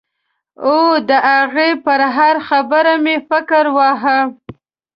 او 0.65 0.75
د 1.09 1.11
هغې 1.31 1.69
پر 1.85 2.01
هره 2.15 2.41
خبره 2.49 2.93
مې 3.03 3.15
فکر 3.29 3.63
واهه. 3.75 4.19